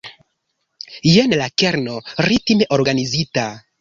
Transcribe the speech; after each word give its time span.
Jen 1.09 1.35
la 1.41 1.49
kerno: 1.63 1.99
ritme 2.29 2.69
organizita. 2.79 3.45